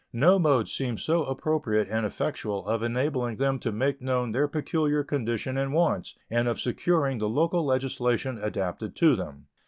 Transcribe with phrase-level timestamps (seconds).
[0.13, 5.03] No mode seems so appropriate and effectual of enabling them to make known their peculiar
[5.03, 9.45] condition and wants and of securing the local legislation adapted to them.